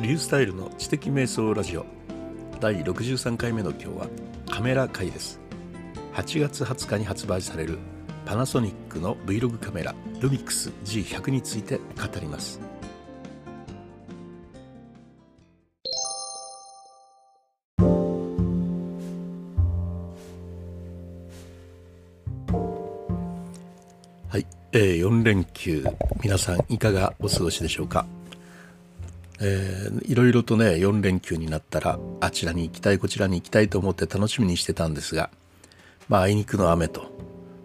[0.00, 1.84] リュースタイルの知的瞑想ラジオ。
[2.60, 4.06] 第63回目の今日は
[4.48, 5.40] カメラ回です。
[6.14, 7.78] 8月20日に発売される
[8.24, 11.82] パナソニックの Vlog カメラルミックス G100 について語
[12.20, 12.60] ります。
[24.28, 25.84] はい、えー、4連休
[26.22, 28.06] 皆さんいかがお過ごしでしょうか？
[29.40, 35.30] いろいろとね4連休になったらあちらに行きたいこちらに行きたいと思って楽しみにしてたんですが、
[36.08, 37.06] まあ、あいにくの雨と、ま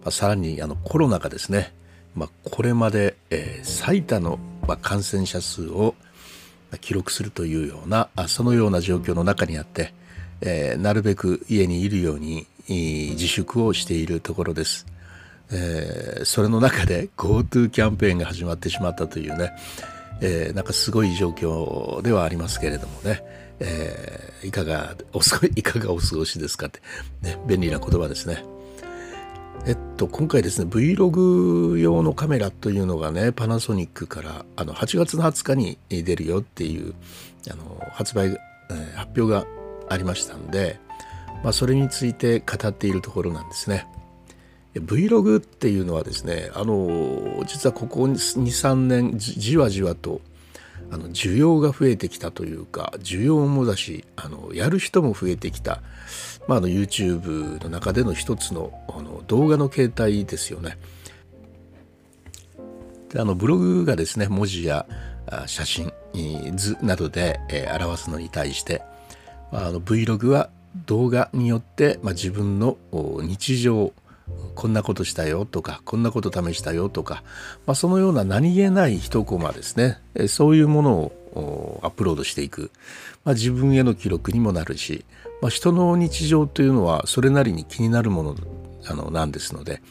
[0.06, 1.74] あ、さらにあのコロナがですね、
[2.14, 5.94] まあ、これまで、えー、最多の、まあ、感染者数を
[6.80, 9.94] 記録するというようなそのような状況の中にあって、
[10.40, 14.86] えー、なるべく家にいるように自粛をしているところです。
[15.52, 19.52] えー、それの中で GoTo キャンペーンが始まってしまったというね、
[20.20, 23.22] えー、なんかすごい状況ではありますけれどもね、
[23.60, 26.80] えー、いかがおす いかがお過ごしですかって、
[27.22, 28.44] ね、便利な言葉ですね。
[29.66, 36.92] えっと、今回ですね Vlog 用のカメラというのがねパナソニックからあの8月の20日に出るよっていう
[37.50, 39.46] あの発売、えー、発表が
[39.88, 40.78] ありましたんで、
[41.42, 43.86] まあ、それについて語っているところなんですね。
[44.74, 50.20] Vlog っていうのはですねあの実はここ23年じわじわと
[50.90, 55.80] あの需要が増えてきたというか需要もだしあのやる人も増えてきた、
[56.46, 60.76] まあ、あの YouTube の中での一つのあの動画の形態ですよね。
[63.10, 64.86] であのブログがですね文字や
[65.46, 65.92] 写真
[66.56, 68.82] 図などで、えー、表すのに対して、
[69.52, 70.50] まあ、あの Vlog は
[70.86, 72.76] 動画によって、まあ、自分の
[73.22, 73.92] 日常
[74.54, 77.22] こんなことしたよとかこんなこと試したよとか、
[77.66, 79.98] まあ、そのような何気ない一コマですね。
[80.28, 80.92] そういうもの
[81.34, 82.70] をアップロードしていく、
[83.24, 85.04] まあ、自分への記録にもなるし、
[85.42, 88.36] まあ、人の日常というのはそれなりに気になるもの
[88.86, 89.82] あのなんですので、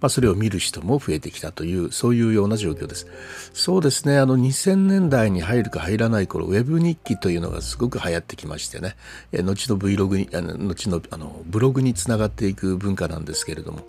[0.00, 3.06] まあ、それを見る人も増えてきたというそういうような状況です。
[3.52, 8.96] そうですねあの2000年代に入るか入らない頃ウェブ日記というのがすごく流行ってきましてね
[9.32, 13.80] 後の Vlog にあの後のあのブログにつながっていく文化なんですけれども、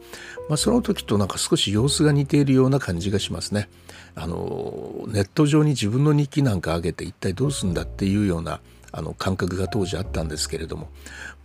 [0.47, 3.69] まあ、その時となんか少し様子が似ているような感じがしますね。
[4.15, 8.59] あのネット上に自分の日記なんか上げて一体どうするんだっていうような
[8.91, 10.89] あの感覚が当時あったんですけれども、ま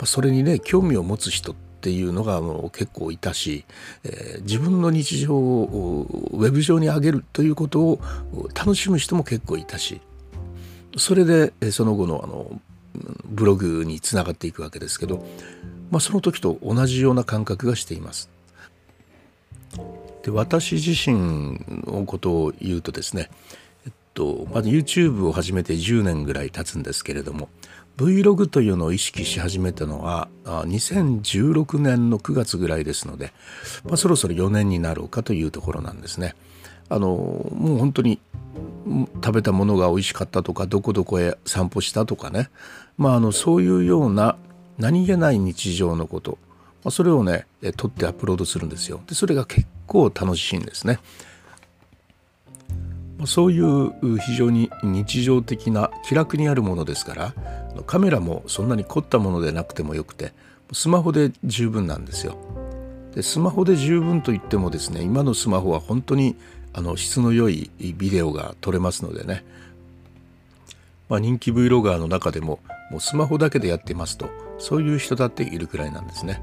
[0.05, 3.67] あ、それにね興味を持つ人ってていうのがもう結構いたし、
[4.05, 8.01] えー、自分の日常をウェブ上に上げるということを
[8.55, 10.01] 楽しむ人も結構いたし
[10.97, 12.61] それでその後のあの
[13.25, 15.27] ブログにつながっていくわけですけど、
[15.91, 18.31] まあ、その時と同じような感覚がしています。
[20.23, 23.31] で私自身のことを言うとですね、
[23.85, 27.49] えっと、まず YouTube を始めて10年ぐらい経つんですけれども
[27.97, 33.33] Vlog というのを意識し始めたのは2016年の9月ぐらいですので、
[33.85, 36.35] まあ、そろそろ4年になろうかというところなんですね。
[36.89, 38.21] あのもう本当に
[39.15, 42.51] 食べたものが美味しかったとかどこどこへ散歩したとかね、
[42.99, 44.37] まあ、あのそういうような
[44.79, 46.39] 何気ない日常のこと、
[46.83, 49.01] まあ、それをね撮ってアップロードするんですよ。
[49.07, 50.99] でそれが結構楽しいんですね。
[53.27, 57.35] そういう非常に日常的な気楽にあるものですから
[57.87, 60.33] カメラもそんなに凝ったものでなくてもよくて
[60.73, 62.37] スマホで十分なんですよ。
[63.15, 66.37] でスマホで十分といってもですね今のスマホは本当に
[66.73, 69.45] あの質の良いビデオが撮れますのでね、
[71.09, 72.59] まあ、人気 Vlogger の中でも
[72.91, 76.43] もうスマホだけでやってますとそういう人だっているくらいなんですね。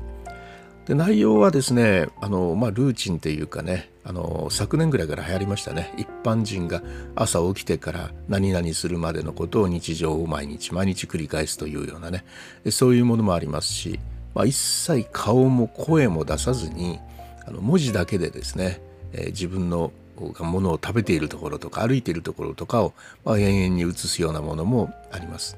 [0.86, 6.82] で内容はですねあの、まあ、ルーチンっていうかねあの昨年ぐらいから流行りましたね一般人が
[7.16, 12.26] 朝起きてから何々するまでのことを日常を毎日毎日繰り返すというようなね
[12.72, 14.00] そういうものもありますし、
[14.34, 17.00] まあ、一切顔も声も出さずに
[17.46, 18.82] あの文字だけでですね、
[19.14, 19.92] えー、自分の
[20.40, 22.94] ものを食べているところとか歩いているところとかを、
[23.26, 25.58] まあ、延々に映すようなものもあります。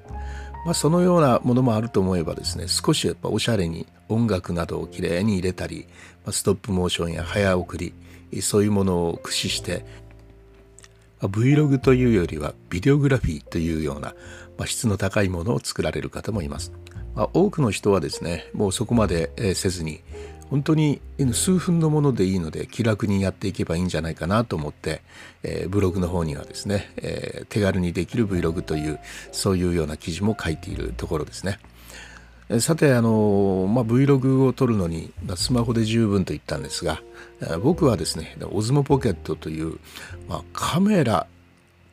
[0.65, 5.88] まあ、そのようなものもあると思えばですね少しやっぱおしゃれに音楽などをきれいに入れたり、
[6.25, 7.94] まあ、ストップモーションや早送り
[8.42, 9.86] そういうものを駆使して
[11.24, 14.13] ま Vlog というよりはビデオグラフィーというような、
[14.57, 16.74] まあ、質の高いものを作られる方もいます。
[17.16, 20.01] まあ、多くの人はですねもうそこまでせずに
[20.54, 21.02] 本当に
[21.34, 25.02] 数分のものでいいので気楽にやっていけばいいんじゃないかなと思って、
[25.42, 29.00] えー、ブログの方にはですね、えー、手軽にできる Vlog という
[29.32, 31.58] そういうような記事も書いているところですね。
[32.60, 37.02] さてあの、まあ、Vlog を撮るのにスマホで十分と言ったんですが
[37.64, 39.80] 僕はですね Osmo Pocket という、
[40.30, 41.26] まあ、カメラ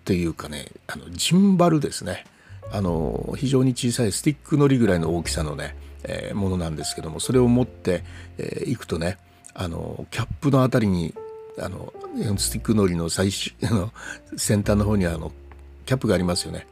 [0.05, 2.27] というかねあのジンバルですね
[2.71, 7.95] あの非常に小さいスティックのりぐらいの大きさのね、えー、ものなんですけどもそれを持ってい、
[8.39, 9.19] えー、くとね
[9.55, 11.15] あのキャップのあたりに
[11.59, 11.93] あの
[12.39, 13.93] スティックのりの最初の
[14.37, 15.33] 先端の方にあの
[15.87, 16.67] キャップがありますよね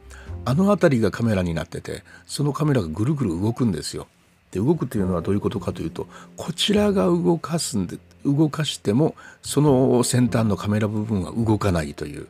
[0.45, 4.07] あの辺りがカメラになっててそのカメラがぐるぐる動くんですよ。
[4.51, 12.27] で動くというのはどういうことかというとこちらが動かすんで動かしてもその先端のカメラ部分は動かないという、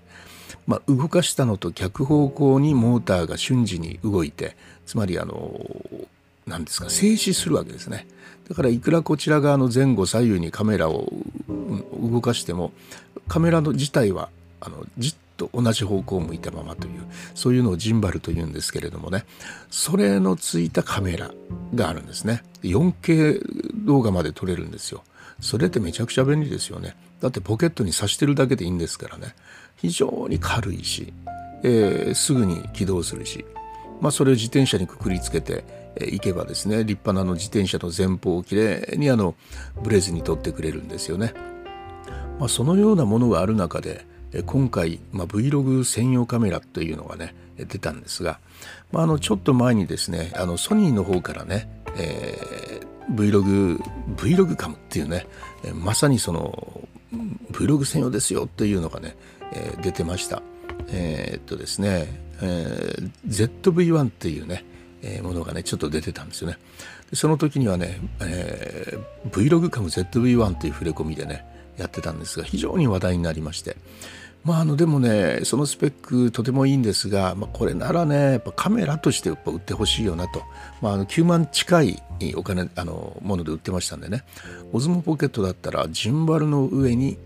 [0.68, 5.62] まあ、動かしたのと逆方向にモーターが瞬時に動いてつまりあの
[6.50, 8.07] 何ですか静止するわけですね。
[8.50, 11.07] だからいくらこちら側の前後左右にカメラを
[12.01, 12.72] 動かしても
[13.28, 14.30] カメラの自体は
[14.60, 17.01] あのじっと同じ方向を向いたままという
[17.36, 19.25] そういうのをジンバルというんですけれどもね。
[19.69, 21.31] それのついたカメラ
[21.75, 22.44] があるんですね。
[22.63, 25.04] 4K 動画まで撮れるんですよ。
[25.40, 26.96] それってめちゃくちゃ便利ですよね。
[27.22, 29.36] だってポケットに挿してるだけでいいんですからね。
[29.78, 31.13] 非常に軽いし、
[31.63, 33.46] えー、すぐに起動するし。
[34.01, 35.63] まあそれを自転車にくくりつけて
[36.00, 39.36] いけばですね立派なの自転車の前方をきれいにあの
[39.81, 41.34] ブレずに撮ってくれるんですよね。
[42.40, 44.06] まあ、そのようなものがある中で
[44.46, 48.40] 今回、まあ、Vlog 専用カメラというのがね出たんですが、
[48.92, 53.81] まあ、あのちょっと前にですねあのソニーの方からね、えー、Vlog
[54.16, 55.28] Vlog カムっていうね
[55.74, 56.88] まさにその
[57.51, 59.16] Vlog 専用ですよっていうのがね、
[59.81, 60.44] 出てました
[60.92, 64.65] えー、っとですね、えー、ZV-1 っていうね、
[65.01, 66.57] えー、ものがねちょっと出てたんですよね。
[67.09, 71.45] でその時にはね、えー、Vlog カム ZV-1 っていう触れ込みでね
[71.77, 73.77] やってたんですが非常に話題になりまして。
[74.44, 80.44] まあ、あのでもねそのスペックとてもいいんですが、まあ、これならねやっぱカメラとしてやっぱ売ってほしいよなと、
[80.81, 82.01] まあ、あの9万近い
[82.36, 84.24] お金あのもので売ってましたんでね。
[84.71, 87.18] オズモポケットだったらジンバルの上に、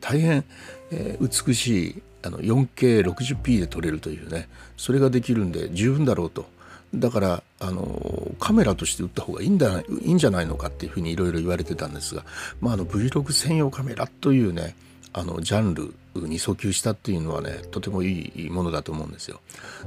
[0.00, 0.44] 大変、
[0.90, 6.46] えー、美しいあの 4K60p で撮れるというねそれができるんで十分だろうと。
[6.94, 12.24] だからあのカメラとして売った方がいいんだいいんじゃないのかっていうふうにいろいろ言われてたんですが、
[12.60, 14.76] まあ、あの Vlog 専用カメラというね
[15.12, 19.40] あのジャンルに訴求したっていうのはねとてもいいものだと思うんですよ。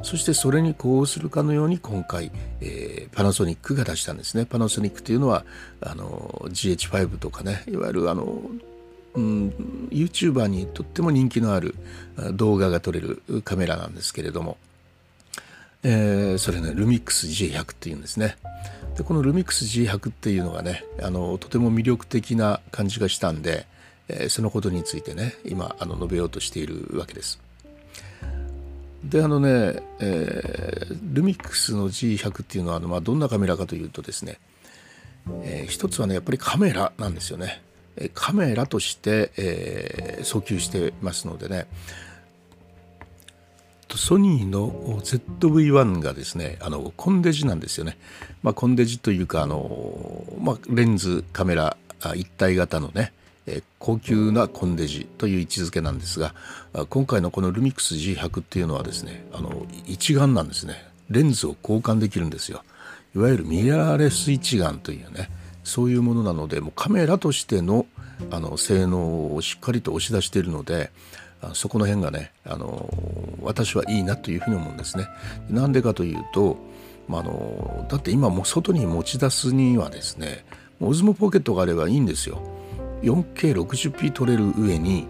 [0.04, 2.32] そしてそれに呼応するかのように今回、
[2.62, 4.46] えー、パナソニックが出したんですね。
[4.46, 5.46] パナソニックというのは
[5.82, 8.42] あの GH5 とかねいわゆるあの
[9.16, 9.50] うん、
[9.92, 11.76] YouTuber にとっても人気のある
[12.34, 14.58] 動画が撮れるカメラなんですけれども、
[15.84, 18.38] えー、それねルミックス G100 っていうんですね
[18.98, 23.66] でこのルミックス G100 っていうのがねあのとても魅力的な感じがしたんで、
[24.10, 27.40] えー、そのことについてね今あの述べようとしているわけです。
[29.04, 34.38] であのね、えー、ルミックスの G100 っていうのはあの、まあ、どんなカメラかというとですね、
[35.44, 37.62] えー、一つはねやっぱりカメラなんですよね。
[38.14, 41.68] カメラとして、えー、訴求してますのでね。
[43.96, 47.98] ソニーの ZV-1 がですねあのコンデジなんですよね、
[48.44, 51.76] まあ、コンデジというかあの、まあ、レンズカメラ
[52.16, 53.12] 一体型のね
[53.80, 56.36] 高級なコンデジという位置づけなんですが
[56.90, 60.88] 今回のこのルミックス G100 っていうのはですねあの一眼なんですね。
[61.10, 62.64] レンズを交換できるんですよ。
[63.16, 65.30] いわゆるミラーレス一眼というね
[65.70, 67.86] そういうものなのでもうカメラとしての
[68.32, 70.92] あの性能をしっかりと押し出しているので
[71.54, 72.90] そこの辺がねあの
[73.42, 75.08] 私はいいなというふうに思うんですね。
[75.50, 76.58] なんでかというと、
[77.08, 80.44] まあ、のだって今も外に持ち出すにはですね
[80.82, 82.42] オズモポケットがあればいいんですよ。
[83.04, 85.08] 4K60p 撮れる上に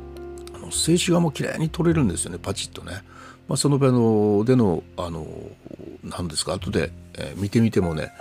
[0.72, 3.04] 静止画も綺麗に撮れるんですよねパチッとね。
[3.48, 5.26] まあ、その場のでのあの
[6.04, 8.12] 何ですか後で、えー、見てみてもね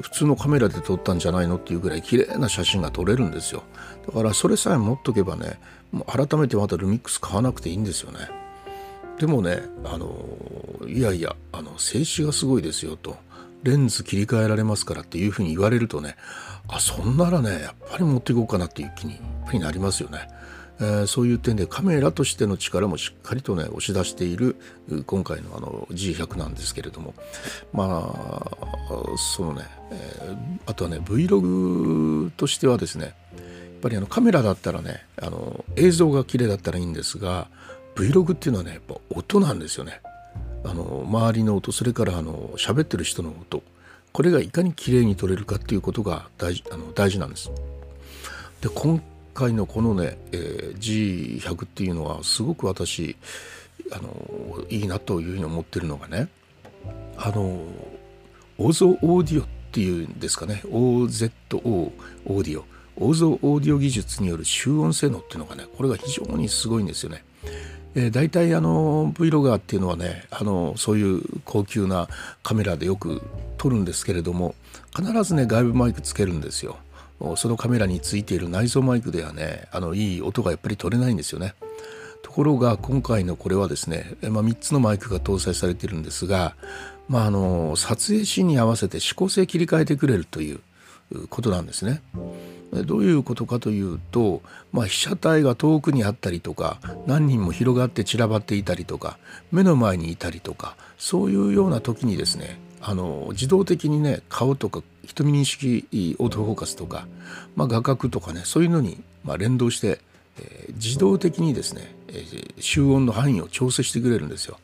[0.00, 3.62] 普通のカメラで撮ったんじゃないのっていうぐらい綺麗な写真が撮れるんですよ。
[4.06, 5.60] だからそれさえ持っとけばね
[5.92, 8.30] もう改めてまたルミックス買わなくていいんですよね。
[9.18, 10.16] でもねあの
[10.86, 13.16] いやいやあの静止がすごいですよと
[13.62, 16.16] レンズ切り替えられますからっていうふうに言われるとね
[16.68, 20.28] あそんならねやっぱり持っていこうかなっていう気になりますよね。
[20.80, 24.56] えー、そういう点でカメラとしての力もしっかりとね押し出している
[25.06, 27.14] 今回のあの G100 なんですけれども。
[27.72, 28.68] まあ
[29.16, 33.14] そのね、えー、あとはね Vlog としてはですねやっ
[33.82, 37.48] ぱりあのカメラだったらねあの映像が綺麗だったらいいんですが
[37.94, 40.00] Vlog っていうのはねやっぱ音なんですよね。
[40.64, 43.62] あの周りの音それからあの喋ってる人の音。
[44.12, 47.50] これがいかに綺麗に撮れるかっていうことが大事あの大事なんです。
[48.60, 49.00] で今
[49.38, 53.14] 回のこのね、えー、G100 っていうのはすごく私
[53.92, 56.28] あのいいなというふうに思ってるのがね
[57.16, 57.60] あの
[58.58, 62.64] オゾオーディオっていうんですかね OZO オーディオ
[62.96, 67.22] オゾオーディオ技術による集音性能っていうのがねこれが非常にすごいんですよね。
[67.94, 72.08] えー、大体あの Vlogger っていうのはねあのそういう高級な
[72.42, 73.22] カメラでよく
[73.56, 74.56] 撮るんですけれども
[74.94, 76.76] 必ずね外部マイクつけるんですよ
[77.36, 81.54] そのカメラについている内蔵マイクではねあのいい音がやっぱり取れないんですよね
[82.22, 86.54] ところが今回のこれはですね、まあ、3つのマイクが搭載されているんですが、
[87.08, 90.60] まあ、あの撮影シーンに合わせて指向性切り替えてくれるという
[91.30, 92.02] ことなんですね。
[92.84, 99.18] どういうことかというと、まあ、被写体が遠くにあったりとか何人も広がって散らばっていたりとか
[99.50, 105.86] 目の前にいたりとかそういうような時にですねあの自動的にね顔とか瞳認識
[106.18, 107.06] オートフォーカスとか、
[107.56, 110.00] まあ、画角とかねそういうのに、ま、連動して、
[110.40, 112.24] え、自動的にですね、え、
[112.60, 114.58] 集音の範囲を調整してくれるんですよ。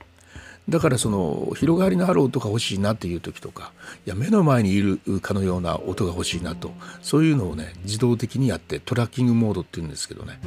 [0.68, 3.72] だからその広がりのある音が欲しいなっていう時とか
[4.06, 6.72] いや目の前にいるかのような音が欲しいなと
[7.02, 10.40] そういうのをね自動的にやってトラッキングモードっていうんですけどね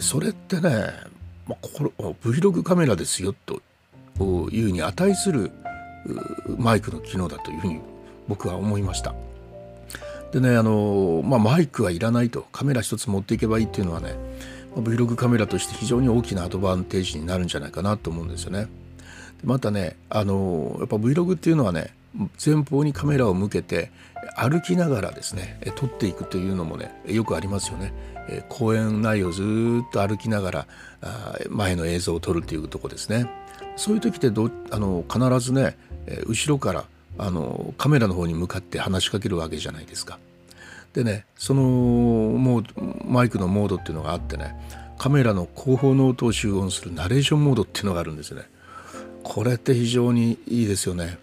[0.00, 0.70] それってね、
[1.48, 1.90] まあ、これ
[2.30, 3.62] Vlog カメラですよと
[4.50, 5.50] いうに値する
[6.58, 7.80] マイクの機能だというふうに
[8.28, 9.14] 僕は思いました。
[10.34, 14.16] でねあの、まあ、マイクはいらないとカメラ一つ持っていけばいいっていうのはね
[14.74, 18.66] Vlog カメラとして非常に大きなアドバンテージになるんじゃないかなと思うんですよね。
[19.44, 21.94] またねあのやっぱ Vlog っていうのはね
[22.44, 23.92] 前方にカメラを向けて
[24.36, 27.92] 歩きながらですね撮っていくというのもねよくありますよね。
[28.48, 30.66] 公園内をずっと歩きながら
[31.48, 33.30] 前の映像を撮るっていうとこですね。
[33.76, 35.76] そういう時ってどあの必ずね
[36.26, 36.86] 後ろから
[37.18, 40.18] あのカメラの方に向かって話しかけるわけじゃないですか。
[40.92, 42.64] でねそのもう
[43.04, 44.54] マイクのモードっていうのがあってね
[44.96, 48.42] カメラの後方の音を集音するナレーションモードっていうのがあるんですね。
[49.22, 51.18] これって非常にいいですよね。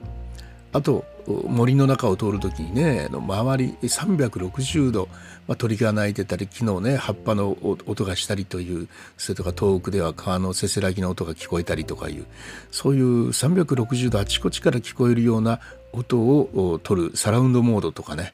[0.74, 5.08] あと森の中を通る時にね周り360度、
[5.48, 12.26] まあ、鳥が鳴いてたり木のね葉っぱの音がしたりというそれとか遠くでは川のせせらぎの音が聞こえたりとかいう
[12.72, 15.60] そういう360度あちこちから聞こえるような
[15.94, 18.34] 音を取るサラウンドモードとかね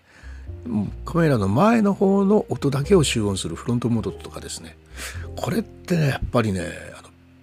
[1.06, 4.78] カメラの前の方の音だけを集音するフロントモードとかですね
[5.36, 6.72] これってねやっぱりね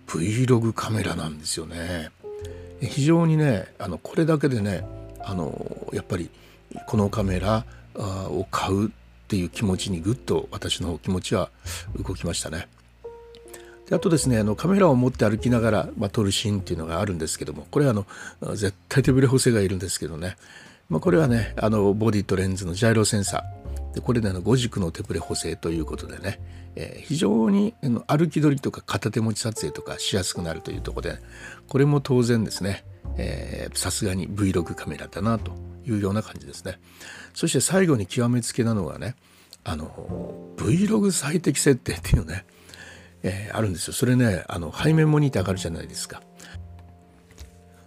[0.06, 2.11] Vlog カメラなんですよね。
[2.80, 4.87] 非常にねあのこれだけでね
[5.21, 6.30] あのやっぱり
[6.87, 8.90] このカメラを買うっ
[9.26, 11.50] ていう気持ちにぐっと私の気持ちは
[11.97, 12.68] 動きましたね。
[13.88, 18.07] であとですねあのカメラを持って歩きながら、まあ、撮るシーンっていうのがあるんですけどもこれはあの
[18.55, 20.37] 絶対手ぶれ補正がいるんですけどね、
[20.88, 23.64] まあ、これはねあのボディとレンズのジャイロセンサー。
[23.95, 26.41] でこれでの5軸の手ぶれ補正ということでね。
[26.76, 27.73] えー、非常に
[28.09, 31.19] 歩き取りとか片手持ち撮影とかしやすくなるというところで
[31.69, 32.85] これも当然ですね。
[33.75, 35.53] さすがに Vlog カメラだなと
[35.87, 36.81] いうような感じですね。
[37.33, 39.14] そして最後に極めつけなのがね
[39.62, 39.88] あの
[40.57, 42.45] Vlog 最適設定っていうね、
[43.25, 43.95] えー、あるんですよ。
[43.95, 46.23] それねあの背面モニターがあるじゃないですか。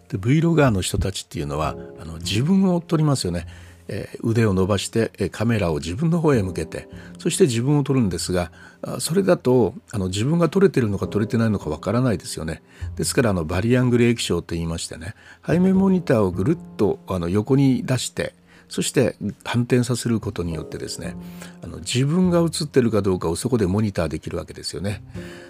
[0.09, 3.47] で Vlogger の人たちっていうのはあの自分を撮りますよね。
[3.89, 6.89] え腕を伸ばしてカメラを自分の方へ向けて
[7.19, 8.51] そして自分を撮るんですが
[8.99, 12.61] それだとあの自分が撮れてるのか撮れてないのかわからないですよね。
[12.97, 15.15] ですからあのバリアングル液晶と言いましてね
[15.45, 18.33] 背面モニターをぐるっとあの横に出して
[18.69, 21.15] そして反転させることによってですね
[21.63, 25.03] あの自分が映ってるかどうかをそこでモニターできるわけですよね。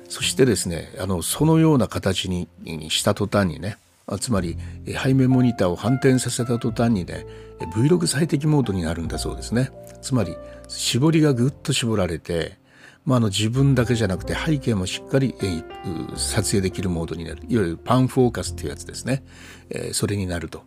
[0.10, 2.48] そしてですねあのそのような形に
[2.90, 3.78] した途端にね
[4.20, 4.58] つまり
[5.04, 7.26] 背面モニターを反転させた途端にね
[7.76, 9.72] Vlog 最適モードになるんだそうですね。
[10.02, 12.58] つまり絞りがぐっと絞られて、
[13.06, 15.34] まあ、の自分だけじゃなくて背景もしっかり、
[16.16, 17.42] 撮影できるモードになる。
[17.48, 19.24] いわゆるパンフォーカスっていうやつですね、
[19.94, 20.64] それになると。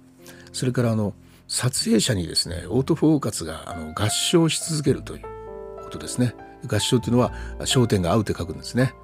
[0.53, 1.15] それからあの
[1.51, 5.23] 撮影者にですねオートフォーカスがあの合唱し続けるという
[5.83, 6.35] ことですね。
[6.67, 8.95] 合唱というのは焦点が合うって書くんですね。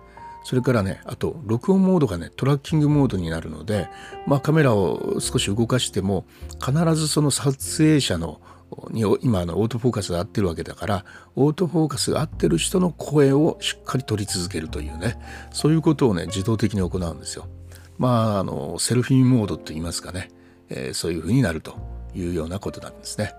[0.45, 3.89] それからねあと録音モードがねトラッキングモードになるので、
[4.29, 6.25] まあ、カメラを少し動かしても
[6.65, 8.41] 必ずその撮影者の
[8.91, 15.19] に今のオートフォーカスが合ってるわけだからオートフォーカスが合ってる人の声をしっかり取り続けるというね
[15.51, 17.49] そういうことをね自動的に行うんですよ。
[17.99, 20.31] まああのセルフィーモードといいますかね、
[20.69, 21.96] えー、そういうふうになると。
[22.17, 23.35] いうようなことなんですね。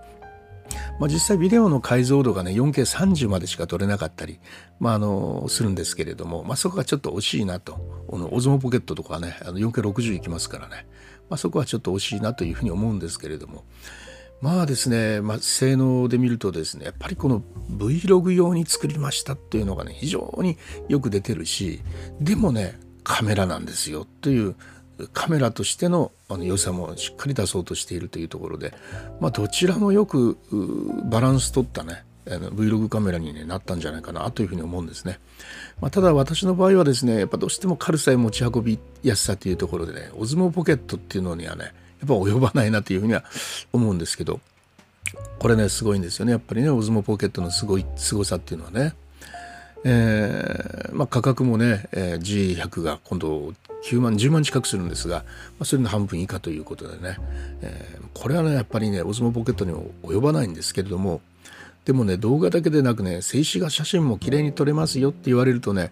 [0.98, 4.38] まあ、実際ビデオの解像度がね 4K30 までしか撮れなかったり、
[4.80, 7.78] まあ、あのするんですけれども、まあ、そこがちょっと惜しいなと。
[8.08, 10.86] オズモポケットとかはね 4K60 いきますからね、
[11.30, 13.64] まあ、そこはちょっと惜しいなというふうに思うんですけれども。
[14.40, 17.42] まあですね、まあ、性能で見るとですねやっぱりこの
[17.72, 20.56] Vlog 用に作りましたっていうのがね非常に
[20.88, 21.80] よく出てるし
[22.20, 24.54] でもねカメラなんですよという
[25.12, 28.74] カメラとしてのあの良さもしっかり出そうとしているというところで、
[29.20, 30.36] まあ、どちらもよく
[31.04, 35.18] バランス取ったね Vlog カメラに、ね、なったんじゃないかなというふうに思うんですね。
[35.80, 41.72] まあ、ただ私の場合はですねやっぱどうしても軽さや持ち運びやすさというところでねオズモポケットっていうのにはねやっ
[42.08, 43.24] ぱ及ばないなというふうには
[43.72, 44.40] 思うんですけど
[45.38, 48.94] これねすごいんですよねやっぱりねオズモポケットのすごい凄さっていうのはね。
[49.84, 53.52] えーまあ、価格もね、えー、G100 が今度
[53.84, 55.24] 9万10万近くするんですが、ま
[55.60, 57.18] あ、それの半分以下ということでね、
[57.62, 61.20] えー、これはねやっぱりねオズモポケットにも及ばないんですけれども
[61.84, 65.90] でもね動画だけでなくね静止画写真も綺麗に撮れますよって言われるとね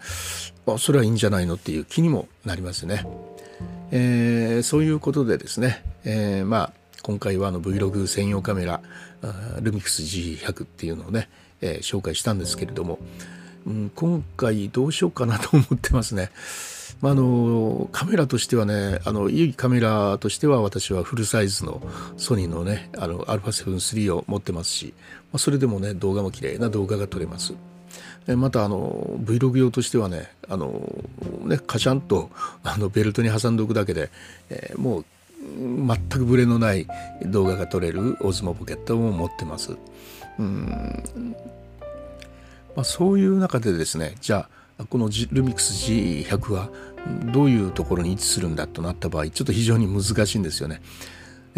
[0.66, 3.06] あそれはいいんじゃないのっていう気にもなりますね。
[3.92, 8.80] えー、そういうことでですね、え、まあ今回はあの Vlog 専用カメラ
[9.60, 11.28] ルミクス G100 っていうのをね、
[11.60, 12.98] え、紹介したんですけれども、
[13.66, 16.30] うん、今回どうしようかなと思ってますね。
[17.02, 21.82] まあ、あのカメラとしてはねあのいいカメラとしては私はフルサイズの
[22.16, 27.54] ソニーのねあの α7-3 を持ってますし、まあ、それでもね動画も綺麗な動画が撮れます。
[28.28, 31.04] またあの Vlog 用としてはねあの
[31.44, 32.30] ねカシャンと
[32.64, 34.10] あのベルトに挟んでおくだけで、
[34.48, 35.04] えー、もう
[35.38, 36.86] 全くブレのない
[37.26, 39.76] 動画が撮れるオズモポケットも持ってます。
[40.38, 41.36] うん
[42.76, 46.70] まあ、そういう中でですねじゃあこのルミックス G100 は
[47.32, 50.82] どういうところに位置するんだとなった場合ちょっと非常に難しいんですよね。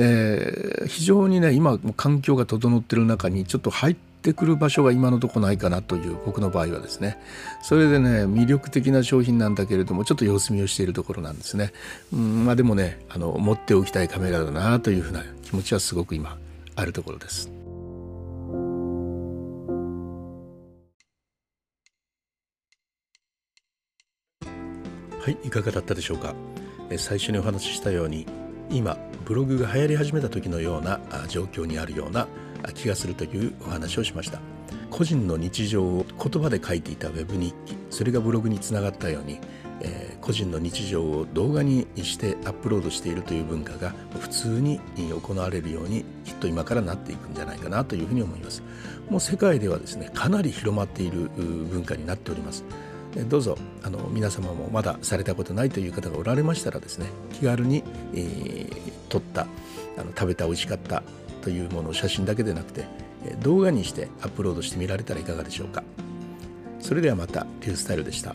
[0.01, 7.19] えー、非常にね今環境が整ってる中にちょっと入ってくる場所が今のとこないかなという僕の場合はですね。
[7.63, 11.73] それでね魅力的な商品なんだけれどもちょっと様子見をしているところなんですね、
[12.13, 16.37] うん、まあでもねあの持っておきたいカメラだなというふうな気持ちはすごく今
[16.77, 17.58] あるところです。
[25.29, 26.35] はいいかがだったでしょうか？
[26.97, 28.27] 最初にお話ししたように
[28.71, 32.27] 今ブログが流行り始めた時のような状況にあるような
[32.73, 34.41] 気がするというお話をしました。
[34.89, 39.39] 個人の日常を言葉で書いていたウェブ日記それがブログにつながったように、
[39.83, 48.63] えー、個人の日常を動画にしてアップロードしているという文化が普通に行われるようにきっと今からなっていくんじゃないかなというふうに思います。
[49.11, 52.65] もう世界ではですねかなり広まっている文化になっております。
[53.25, 57.83] どうぞあの皆様もまだされたことないという方がおられましたらですね気軽に、
[58.15, 59.43] えー、撮った
[59.97, 61.03] あの食べた美味しかった
[61.43, 62.87] というものを写真だけでなくて
[63.41, 65.83] 動画にしてアップロードしてみられたらいかがでしょうか
[66.81, 68.35] それではまたリュースタイルでした。